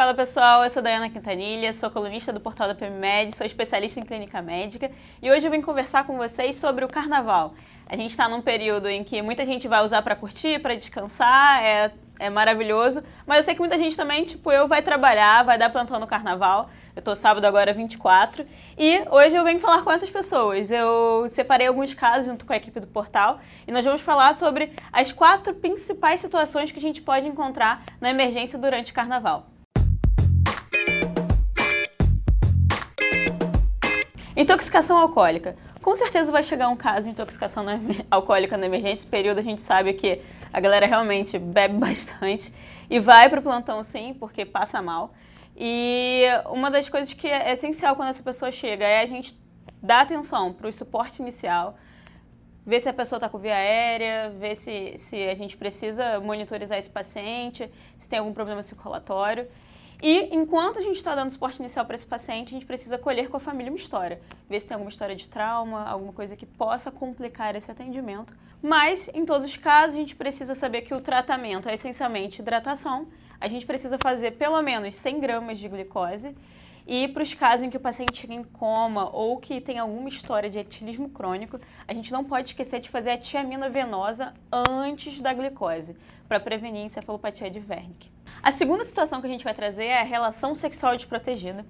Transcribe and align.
Fala 0.00 0.14
pessoal, 0.14 0.64
eu 0.64 0.70
sou 0.70 0.82
Dayana 0.82 1.10
Quintanilha, 1.10 1.74
sou 1.74 1.90
colunista 1.90 2.32
do 2.32 2.40
portal 2.40 2.66
da 2.66 2.74
PMMed, 2.74 3.36
sou 3.36 3.44
especialista 3.44 4.00
em 4.00 4.02
clínica 4.02 4.40
médica 4.40 4.90
e 5.20 5.30
hoje 5.30 5.46
eu 5.46 5.50
vim 5.50 5.60
conversar 5.60 6.06
com 6.06 6.16
vocês 6.16 6.56
sobre 6.56 6.86
o 6.86 6.88
carnaval. 6.88 7.52
A 7.86 7.94
gente 7.94 8.08
está 8.08 8.26
num 8.26 8.40
período 8.40 8.88
em 8.88 9.04
que 9.04 9.20
muita 9.20 9.44
gente 9.44 9.68
vai 9.68 9.84
usar 9.84 10.00
para 10.00 10.16
curtir, 10.16 10.58
para 10.58 10.74
descansar, 10.74 11.62
é, 11.62 11.92
é 12.18 12.30
maravilhoso, 12.30 13.02
mas 13.26 13.36
eu 13.36 13.42
sei 13.42 13.54
que 13.54 13.60
muita 13.60 13.76
gente 13.76 13.94
também, 13.94 14.24
tipo 14.24 14.50
eu, 14.50 14.66
vai 14.66 14.80
trabalhar, 14.80 15.44
vai 15.44 15.58
dar 15.58 15.68
plantão 15.68 16.00
no 16.00 16.06
carnaval. 16.06 16.70
Eu 16.96 17.02
tô 17.02 17.14
sábado 17.14 17.44
agora 17.44 17.74
24 17.74 18.46
e 18.78 19.02
hoje 19.10 19.36
eu 19.36 19.44
venho 19.44 19.60
falar 19.60 19.82
com 19.84 19.92
essas 19.92 20.10
pessoas. 20.10 20.70
Eu 20.70 21.26
separei 21.28 21.66
alguns 21.66 21.92
casos 21.92 22.24
junto 22.24 22.46
com 22.46 22.54
a 22.54 22.56
equipe 22.56 22.80
do 22.80 22.86
portal 22.86 23.38
e 23.68 23.70
nós 23.70 23.84
vamos 23.84 24.00
falar 24.00 24.32
sobre 24.32 24.72
as 24.90 25.12
quatro 25.12 25.52
principais 25.52 26.22
situações 26.22 26.72
que 26.72 26.78
a 26.78 26.82
gente 26.82 27.02
pode 27.02 27.28
encontrar 27.28 27.84
na 28.00 28.08
emergência 28.08 28.58
durante 28.58 28.92
o 28.92 28.94
carnaval. 28.94 29.59
Intoxicação 34.40 34.96
alcoólica. 34.96 35.54
Com 35.82 35.94
certeza 35.94 36.32
vai 36.32 36.42
chegar 36.42 36.70
um 36.70 36.76
caso 36.76 37.02
de 37.02 37.10
intoxicação 37.10 37.62
alcoólica 38.10 38.56
na 38.56 38.64
emergência. 38.64 39.02
Esse 39.02 39.06
período 39.06 39.36
a 39.36 39.42
gente 39.42 39.60
sabe 39.60 39.92
que 39.92 40.22
a 40.50 40.58
galera 40.58 40.86
realmente 40.86 41.38
bebe 41.38 41.76
bastante 41.86 42.50
e 42.88 42.98
vai 42.98 43.28
para 43.28 43.40
o 43.40 43.42
plantão 43.42 43.84
sim, 43.84 44.16
porque 44.18 44.46
passa 44.46 44.80
mal. 44.80 45.12
E 45.54 46.22
uma 46.48 46.70
das 46.70 46.88
coisas 46.88 47.12
que 47.12 47.28
é 47.28 47.52
essencial 47.52 47.94
quando 47.94 48.08
essa 48.08 48.22
pessoa 48.22 48.50
chega 48.50 48.82
é 48.82 49.02
a 49.02 49.06
gente 49.06 49.38
dar 49.82 50.00
atenção 50.00 50.54
para 50.54 50.68
o 50.68 50.72
suporte 50.72 51.20
inicial, 51.20 51.76
ver 52.64 52.80
se 52.80 52.88
a 52.88 52.94
pessoa 52.94 53.18
está 53.18 53.28
com 53.28 53.36
via 53.36 53.54
aérea, 53.54 54.30
ver 54.30 54.56
se, 54.56 54.94
se 54.96 55.22
a 55.28 55.34
gente 55.34 55.54
precisa 55.54 56.18
monitorizar 56.18 56.78
esse 56.78 56.88
paciente, 56.88 57.70
se 57.98 58.08
tem 58.08 58.18
algum 58.18 58.32
problema 58.32 58.62
circulatório. 58.62 59.46
E 60.02 60.34
enquanto 60.34 60.78
a 60.78 60.82
gente 60.82 60.96
está 60.96 61.14
dando 61.14 61.30
suporte 61.30 61.58
inicial 61.58 61.84
para 61.84 61.94
esse 61.94 62.06
paciente, 62.06 62.48
a 62.48 62.52
gente 62.52 62.64
precisa 62.64 62.96
colher 62.96 63.28
com 63.28 63.36
a 63.36 63.40
família 63.40 63.70
uma 63.70 63.78
história, 63.78 64.18
ver 64.48 64.58
se 64.58 64.66
tem 64.66 64.74
alguma 64.74 64.90
história 64.90 65.14
de 65.14 65.28
trauma, 65.28 65.84
alguma 65.84 66.12
coisa 66.12 66.34
que 66.34 66.46
possa 66.46 66.90
complicar 66.90 67.54
esse 67.54 67.70
atendimento. 67.70 68.34
Mas, 68.62 69.10
em 69.12 69.26
todos 69.26 69.46
os 69.46 69.56
casos, 69.58 69.94
a 69.94 69.98
gente 69.98 70.16
precisa 70.16 70.54
saber 70.54 70.82
que 70.82 70.94
o 70.94 71.00
tratamento 71.02 71.68
é 71.68 71.74
essencialmente 71.74 72.40
hidratação. 72.40 73.08
A 73.38 73.46
gente 73.46 73.66
precisa 73.66 73.98
fazer 74.02 74.32
pelo 74.32 74.60
menos 74.62 74.94
100 74.94 75.20
gramas 75.20 75.58
de 75.58 75.68
glicose. 75.68 76.34
E 76.92 77.06
para 77.06 77.22
os 77.22 77.32
casos 77.32 77.64
em 77.64 77.70
que 77.70 77.76
o 77.76 77.80
paciente 77.80 78.18
chega 78.18 78.34
em 78.34 78.42
coma 78.42 79.08
ou 79.14 79.38
que 79.38 79.60
tem 79.60 79.78
alguma 79.78 80.08
história 80.08 80.50
de 80.50 80.58
etilismo 80.58 81.08
crônico, 81.08 81.60
a 81.86 81.94
gente 81.94 82.10
não 82.10 82.24
pode 82.24 82.48
esquecer 82.48 82.80
de 82.80 82.90
fazer 82.90 83.10
a 83.10 83.16
tiamina 83.16 83.70
venosa 83.70 84.34
antes 84.50 85.20
da 85.20 85.32
glicose, 85.32 85.96
para 86.26 86.40
prevenir 86.40 86.84
encefalopatia 86.84 87.48
de 87.48 87.60
Wernicke. 87.60 88.10
A 88.42 88.50
segunda 88.50 88.82
situação 88.82 89.20
que 89.20 89.28
a 89.28 89.30
gente 89.30 89.44
vai 89.44 89.54
trazer 89.54 89.84
é 89.84 90.00
a 90.00 90.02
relação 90.02 90.52
sexual 90.52 90.96
desprotegida. 90.96 91.64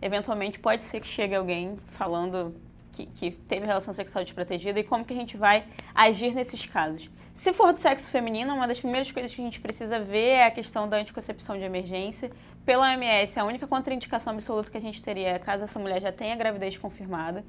Eventualmente 0.00 0.58
pode 0.58 0.82
ser 0.82 1.00
que 1.00 1.06
chegue 1.06 1.34
alguém 1.34 1.76
falando 1.88 2.54
que, 2.92 3.06
que, 3.06 3.30
teve 3.30 3.66
relação 3.66 3.92
sexual 3.92 4.22
desprotegida 4.22 4.78
e 4.78 4.84
como 4.84 5.04
que 5.04 5.12
a 5.12 5.16
gente 5.16 5.36
vai 5.36 5.64
agir 5.94 6.34
nesses 6.34 6.64
casos. 6.66 7.10
Se 7.34 7.52
for 7.52 7.72
do 7.72 7.78
sexo 7.78 8.10
feminino, 8.10 8.54
uma 8.54 8.68
das 8.68 8.78
primeiras 8.78 9.10
coisas 9.10 9.34
que 9.34 9.40
a 9.40 9.44
gente 9.44 9.58
precisa 9.60 9.98
ver 9.98 10.28
é 10.28 10.46
a 10.46 10.50
questão 10.50 10.86
da 10.86 10.98
anticoncepção 10.98 11.56
de 11.56 11.64
emergência. 11.64 12.30
Pela 12.64 12.86
OMS, 12.90 13.40
a 13.40 13.44
única 13.44 13.66
contraindicação 13.66 14.34
absoluta 14.34 14.70
que 14.70 14.76
a 14.76 14.80
gente 14.80 15.02
teria 15.02 15.28
é 15.30 15.38
caso 15.38 15.64
essa 15.64 15.78
mulher 15.78 16.00
já 16.00 16.12
tenha 16.12 16.36
gravidez 16.36 16.76
confirmada. 16.76 17.42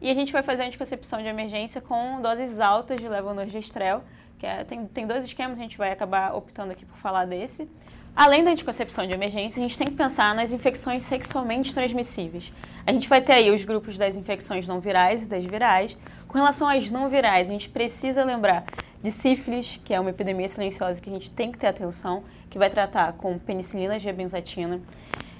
E 0.00 0.10
a 0.10 0.14
gente 0.14 0.32
vai 0.32 0.42
fazer 0.42 0.62
a 0.62 0.66
anticoncepção 0.66 1.22
de 1.22 1.28
emergência 1.28 1.80
com 1.80 2.20
doses 2.20 2.60
altas 2.60 3.00
de 3.00 3.08
levonorgestrel, 3.08 4.04
que 4.38 4.46
é, 4.46 4.64
tem, 4.64 4.86
tem 4.86 5.06
dois 5.06 5.24
esquemas, 5.24 5.58
a 5.58 5.62
gente 5.62 5.78
vai 5.78 5.90
acabar 5.90 6.34
optando 6.34 6.72
aqui 6.72 6.84
por 6.84 6.98
falar 6.98 7.24
desse. 7.24 7.68
Além 8.14 8.44
da 8.44 8.50
anticoncepção 8.50 9.06
de 9.06 9.12
emergência, 9.14 9.58
a 9.58 9.62
gente 9.62 9.78
tem 9.78 9.88
que 9.88 9.94
pensar 9.96 10.34
nas 10.34 10.52
infecções 10.52 11.02
sexualmente 11.02 11.72
transmissíveis. 11.72 12.52
A 12.86 12.92
gente 12.92 13.08
vai 13.08 13.22
ter 13.22 13.32
aí 13.32 13.50
os 13.50 13.64
grupos 13.64 13.96
das 13.96 14.16
infecções 14.16 14.66
não 14.66 14.80
virais 14.80 15.22
e 15.22 15.28
das 15.28 15.42
virais. 15.44 15.96
Com 16.28 16.36
relação 16.36 16.68
às 16.68 16.90
não 16.90 17.08
virais, 17.08 17.48
a 17.48 17.52
gente 17.52 17.70
precisa 17.70 18.22
lembrar 18.22 18.68
de 19.02 19.10
sífilis, 19.10 19.80
que 19.82 19.94
é 19.94 19.98
uma 19.98 20.10
epidemia 20.10 20.48
silenciosa 20.48 21.00
que 21.00 21.08
a 21.08 21.12
gente 21.12 21.30
tem 21.30 21.50
que 21.50 21.56
ter 21.58 21.68
atenção, 21.68 22.22
que 22.50 22.58
vai 22.58 22.68
tratar 22.68 23.14
com 23.14 23.38
penicilina 23.38 23.98
G-benzatina. 23.98 24.82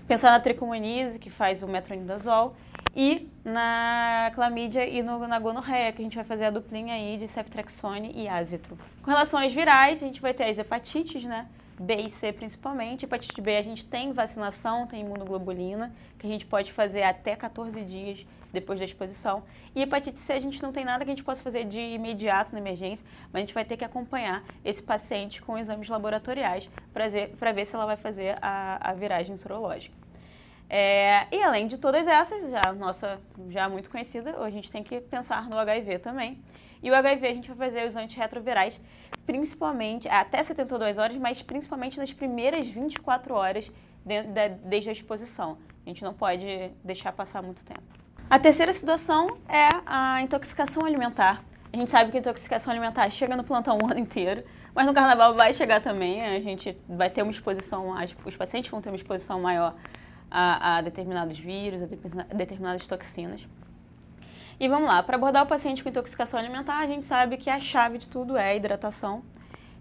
Pensar 0.09 0.31
na 0.31 0.41
tricomonise, 0.41 1.19
que 1.19 1.29
faz 1.29 1.63
o 1.63 1.69
metronidazol, 1.69 2.57
e 2.97 3.29
na 3.45 4.31
clamídia 4.35 4.87
e 4.87 5.03
no, 5.03 5.27
na 5.29 5.39
gonorreia, 5.39 5.93
que 5.93 6.01
a 6.01 6.05
gente 6.05 6.17
vai 6.17 6.25
fazer 6.25 6.47
a 6.47 6.51
duplinha 6.51 6.95
aí 6.95 7.19
de 7.19 7.29
ceftriaxone 7.29 8.13
e 8.15 8.29
ácitro. 8.29 8.79
Com 9.03 9.11
relação 9.11 9.39
às 9.39 9.53
virais, 9.53 10.03
a 10.03 10.07
gente 10.07 10.23
vai 10.23 10.33
ter 10.33 10.45
as 10.45 10.59
hepatites, 10.59 11.25
né? 11.25 11.47
B 11.83 11.97
e 11.97 12.11
C 12.11 12.33
principalmente. 12.33 13.05
Hepatite 13.05 13.41
B 13.41 13.57
a 13.57 13.63
gente 13.63 13.85
tem 13.85 14.13
vacinação, 14.13 14.87
tem 14.87 15.01
imunoglobulina, 15.01 15.93
que 16.19 16.27
a 16.27 16.31
gente 16.31 16.47
pode 16.47 16.73
fazer 16.73 17.03
até 17.03 17.35
14 17.35 17.85
dias 17.85 18.25
depois 18.53 18.79
da 18.79 18.85
exposição. 18.85 19.43
E 19.75 19.83
hepatite 19.83 20.21
C 20.21 20.35
a 20.35 20.41
gente 20.41 20.63
não 20.63 20.73
tem 20.73 20.85
nada 20.85 21.05
que 21.05 21.11
a 21.11 21.15
gente 21.15 21.25
possa 21.25 21.43
fazer 21.43 21.65
de 21.65 21.81
imediato 21.81 22.53
na 22.53 22.59
emergência, 22.59 23.05
mas 23.33 23.43
a 23.43 23.45
gente 23.45 23.55
vai 23.55 23.65
ter 23.65 23.77
que 23.77 23.85
acompanhar 23.85 24.45
esse 24.65 24.83
paciente 24.83 25.43
com 25.43 25.59
exames 25.59 25.89
laboratoriais 25.89 26.71
para 26.93 27.53
ver 27.53 27.65
se 27.65 27.75
ela 27.75 27.87
vai 27.87 27.97
fazer 27.97 28.39
a, 28.41 28.91
a 28.91 28.95
viragem 28.95 29.37
sorológica. 29.37 30.03
É, 30.75 31.27
e 31.31 31.43
além 31.43 31.67
de 31.67 31.77
todas 31.77 32.07
essas, 32.07 32.51
já 32.51 32.73
nossa 32.73 33.21
já 33.51 33.69
muito 33.69 33.91
conhecida, 33.91 34.43
a 34.43 34.49
gente 34.49 34.73
tem 34.73 34.83
que 34.83 35.03
pensar 35.03 35.47
no 35.47 35.59
HIV 35.59 35.99
também. 35.99 36.43
E 36.83 36.91
o 36.91 36.95
HIV 36.95 37.27
a 37.27 37.35
gente 37.35 37.49
vai 37.53 37.69
fazer 37.69 37.87
os 37.87 37.95
antirretrovirais, 37.95 38.81
principalmente 39.27 40.09
até 40.09 40.43
72 40.43 40.97
horas, 40.97 41.15
mas 41.19 41.43
principalmente 41.43 41.99
nas 41.99 42.11
primeiras 42.15 42.67
24 42.67 43.35
horas 43.35 43.71
de, 44.03 44.23
de, 44.23 44.49
desde 44.65 44.89
a 44.89 44.93
exposição. 44.93 45.59
A 45.85 45.91
gente 45.91 46.03
não 46.03 46.15
pode 46.15 46.47
deixar 46.83 47.13
passar 47.13 47.43
muito 47.43 47.63
tempo. 47.67 47.83
A 48.31 48.39
terceira 48.39 48.73
situação 48.73 49.37
é 49.51 49.69
a 49.85 50.23
intoxicação 50.23 50.87
alimentar. 50.87 51.45
A 51.71 51.77
gente 51.77 51.91
sabe 51.91 52.11
que 52.11 52.17
a 52.17 52.21
intoxicação 52.21 52.71
alimentar 52.71 53.11
chega 53.11 53.37
no 53.37 53.45
plantão 53.45 53.77
o 53.77 53.85
ano 53.91 54.01
inteiro, 54.01 54.43
mas 54.75 54.87
no 54.87 54.95
carnaval 54.95 55.35
vai 55.35 55.53
chegar 55.53 55.83
também. 55.83 56.25
A 56.25 56.41
gente 56.41 56.75
vai 56.89 57.11
ter 57.11 57.21
uma 57.21 57.31
exposição, 57.31 57.95
os 58.25 58.37
pacientes 58.37 58.71
vão 58.71 58.81
ter 58.81 58.89
uma 58.89 58.97
exposição 58.97 59.39
maior 59.39 59.75
a, 60.33 60.79
a 60.79 60.81
determinados 60.81 61.39
vírus, 61.39 61.83
a 61.83 62.35
determinadas 62.35 62.87
toxinas. 62.87 63.47
E 64.59 64.67
vamos 64.67 64.89
lá, 64.89 65.03
para 65.03 65.17
abordar 65.17 65.43
o 65.43 65.47
paciente 65.47 65.83
com 65.83 65.91
intoxicação 65.91 66.41
alimentar, 66.41 66.79
a 66.79 66.87
gente 66.87 67.05
sabe 67.05 67.37
que 67.37 67.51
a 67.51 67.61
chave 67.61 67.99
de 67.99 68.09
tudo 68.09 68.37
é 68.37 68.51
a 68.51 68.55
hidratação. 68.55 69.23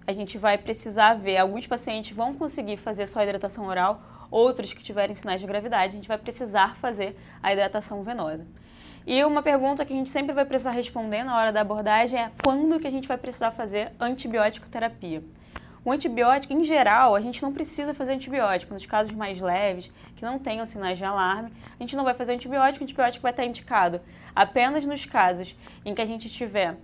A 0.05 0.11
gente 0.11 0.37
vai 0.37 0.57
precisar 0.57 1.13
ver, 1.13 1.37
alguns 1.37 1.67
pacientes 1.67 2.15
vão 2.15 2.33
conseguir 2.33 2.75
fazer 2.77 3.07
só 3.07 3.19
a 3.19 3.23
hidratação 3.23 3.65
oral, 3.65 4.01
outros 4.29 4.73
que 4.73 4.83
tiverem 4.83 5.15
sinais 5.15 5.39
de 5.39 5.47
gravidade, 5.47 5.93
a 5.93 5.95
gente 5.95 6.07
vai 6.07 6.17
precisar 6.17 6.75
fazer 6.75 7.17
a 7.41 7.53
hidratação 7.53 8.03
venosa. 8.03 8.45
E 9.05 9.23
uma 9.23 9.41
pergunta 9.41 9.85
que 9.85 9.93
a 9.93 9.95
gente 9.95 10.09
sempre 10.09 10.33
vai 10.33 10.45
precisar 10.45 10.71
responder 10.71 11.23
na 11.23 11.37
hora 11.37 11.51
da 11.51 11.61
abordagem 11.61 12.19
é 12.19 12.31
quando 12.43 12.79
que 12.79 12.87
a 12.87 12.91
gente 12.91 13.07
vai 13.07 13.17
precisar 13.17 13.51
fazer 13.51 13.91
antibiótico 13.99 14.69
terapia? 14.69 15.23
O 15.83 15.91
antibiótico, 15.91 16.53
em 16.53 16.63
geral, 16.63 17.15
a 17.15 17.21
gente 17.21 17.41
não 17.41 17.51
precisa 17.51 17.93
fazer 17.93 18.13
antibiótico. 18.13 18.73
Nos 18.73 18.85
casos 18.85 19.11
mais 19.13 19.41
leves, 19.41 19.91
que 20.15 20.23
não 20.23 20.37
tenham 20.37 20.63
sinais 20.65 20.97
de 20.97 21.03
alarme, 21.03 21.51
a 21.79 21.81
gente 21.81 21.95
não 21.95 22.03
vai 22.03 22.13
fazer 22.13 22.33
antibiótico, 22.33 22.83
o 22.83 22.83
antibiótico 22.83 23.23
vai 23.23 23.31
estar 23.31 23.45
indicado 23.45 23.99
apenas 24.35 24.85
nos 24.85 25.05
casos 25.05 25.55
em 25.83 25.95
que 25.95 26.01
a 26.01 26.05
gente 26.05 26.29
tiver 26.29 26.77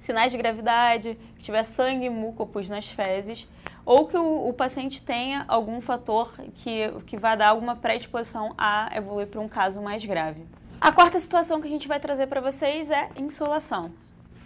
sinais 0.00 0.32
de 0.32 0.38
gravidade, 0.38 1.16
que 1.36 1.44
tiver 1.44 1.62
sangue 1.62 2.06
e 2.06 2.10
mucopus 2.10 2.68
nas 2.68 2.88
fezes, 2.88 3.46
ou 3.84 4.08
que 4.08 4.16
o, 4.16 4.48
o, 4.48 4.52
paciente 4.52 5.00
tenha 5.00 5.44
algum 5.46 5.80
fator 5.80 6.32
que, 6.54 6.90
que 7.06 7.16
vai 7.16 7.36
dar 7.36 7.48
alguma 7.48 7.76
predisposição 7.76 8.52
a 8.58 8.90
evoluir 8.96 9.28
para 9.28 9.40
um 9.40 9.48
caso 9.48 9.80
mais 9.80 10.04
grave. 10.04 10.44
A 10.80 10.90
quarta 10.90 11.20
situação 11.20 11.60
que 11.60 11.68
a 11.68 11.70
gente 11.70 11.86
vai 11.86 12.00
trazer 12.00 12.26
para 12.26 12.40
vocês 12.40 12.90
é 12.90 13.10
insolação. 13.16 13.92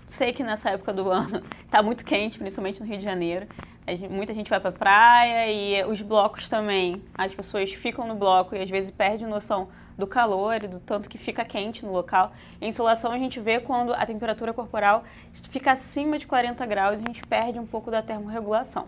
Sei 0.06 0.32
que 0.32 0.44
nessa 0.44 0.70
época 0.70 0.92
do 0.92 1.10
ano 1.10 1.42
está 1.64 1.82
muito 1.82 2.04
quente, 2.04 2.38
principalmente 2.38 2.80
no 2.80 2.86
Rio 2.86 2.98
de 2.98 3.04
Janeiro. 3.04 3.46
Gente, 3.88 4.08
muita 4.08 4.32
gente 4.32 4.48
vai 4.48 4.60
para 4.60 4.70
praia 4.70 5.50
e 5.50 5.84
os 5.84 6.00
blocos 6.00 6.48
também. 6.48 7.02
As 7.14 7.34
pessoas 7.34 7.72
ficam 7.72 8.06
no 8.06 8.14
bloco 8.14 8.54
e 8.54 8.62
às 8.62 8.70
vezes 8.70 8.90
perdem 8.90 9.26
noção 9.26 9.68
do 9.98 10.06
calor 10.06 10.62
e 10.62 10.68
do 10.68 10.78
tanto 10.78 11.08
que 11.08 11.18
fica 11.18 11.44
quente 11.44 11.84
no 11.84 11.92
local. 11.92 12.32
Em 12.60 12.68
insolação 12.68 13.10
a 13.12 13.18
gente 13.18 13.40
vê 13.40 13.58
quando 13.58 13.92
a 13.92 14.06
temperatura 14.06 14.52
corporal 14.52 15.04
fica 15.50 15.72
acima 15.72 16.18
de 16.18 16.26
40 16.26 16.64
graus 16.66 17.00
e 17.00 17.04
a 17.04 17.06
gente 17.06 17.26
perde 17.26 17.58
um 17.58 17.66
pouco 17.66 17.90
da 17.90 18.02
termorregulação. 18.02 18.86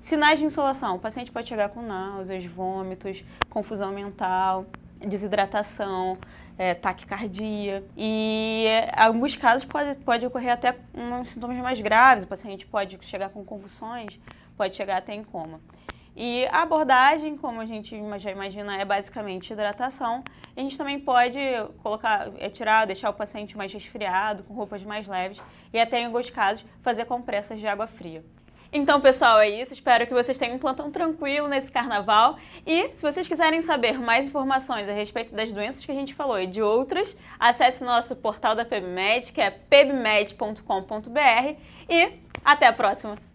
Sinais 0.00 0.38
de 0.38 0.44
insolação: 0.44 0.96
o 0.96 0.98
paciente 0.98 1.30
pode 1.30 1.48
chegar 1.48 1.68
com 1.68 1.82
náuseas, 1.82 2.44
vômitos, 2.46 3.24
confusão 3.50 3.92
mental, 3.92 4.64
desidratação, 5.06 6.18
é, 6.56 6.74
taquicardia. 6.74 7.84
E 7.96 8.66
em 8.66 9.00
alguns 9.00 9.36
casos 9.36 9.64
pode, 9.64 9.98
pode 9.98 10.26
ocorrer 10.26 10.52
até 10.52 10.76
uns 10.94 11.30
sintomas 11.30 11.56
mais 11.58 11.80
graves, 11.80 12.24
o 12.24 12.26
paciente 12.26 12.66
pode 12.66 12.98
chegar 13.02 13.30
com 13.30 13.44
convulsões, 13.44 14.18
pode 14.56 14.74
chegar 14.76 14.98
até 14.98 15.14
em 15.14 15.22
coma. 15.22 15.60
E 16.20 16.46
a 16.46 16.62
abordagem, 16.62 17.36
como 17.36 17.60
a 17.60 17.64
gente 17.64 17.96
já 18.18 18.32
imagina, 18.32 18.76
é 18.76 18.84
basicamente 18.84 19.52
hidratação. 19.52 20.24
a 20.56 20.60
gente 20.60 20.76
também 20.76 20.98
pode 20.98 21.38
colocar, 21.80 22.28
é, 22.38 22.50
tirar, 22.50 22.86
deixar 22.86 23.10
o 23.10 23.14
paciente 23.14 23.56
mais 23.56 23.72
resfriado, 23.72 24.42
com 24.42 24.52
roupas 24.52 24.82
mais 24.82 25.06
leves, 25.06 25.40
e 25.72 25.78
até 25.78 26.00
em 26.00 26.06
alguns 26.06 26.28
casos 26.28 26.64
fazer 26.82 27.04
compressas 27.04 27.60
de 27.60 27.68
água 27.68 27.86
fria. 27.86 28.24
Então, 28.72 29.00
pessoal, 29.00 29.40
é 29.40 29.48
isso. 29.48 29.72
Espero 29.72 30.06
que 30.06 30.12
vocês 30.12 30.36
tenham 30.36 30.56
um 30.56 30.58
plantão 30.58 30.90
tranquilo 30.90 31.48
nesse 31.48 31.72
carnaval. 31.72 32.36
E 32.66 32.90
se 32.94 33.02
vocês 33.02 33.26
quiserem 33.26 33.62
saber 33.62 33.98
mais 33.98 34.26
informações 34.26 34.88
a 34.88 34.92
respeito 34.92 35.34
das 35.34 35.52
doenças 35.52 35.84
que 35.84 35.90
a 35.90 35.94
gente 35.94 36.14
falou 36.14 36.38
e 36.38 36.46
de 36.46 36.62
outras, 36.62 37.16
acesse 37.38 37.82
nosso 37.82 38.14
portal 38.14 38.54
da 38.54 38.64
PebMed, 38.64 39.32
que 39.32 39.40
é 39.40 39.50
pebmed.com.br. 39.50 40.60
E 41.88 42.12
até 42.44 42.66
a 42.66 42.72
próxima! 42.72 43.27